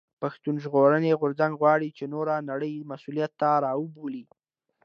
[0.21, 4.23] پښتون ژغورني غورځنګ غواړي چې نوره نړۍ مسؤليت ته راوبولي.